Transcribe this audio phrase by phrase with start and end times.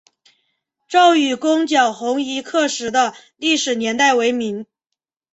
[0.87, 4.65] 赵纾攻剿红夷刻石的历史年代为明。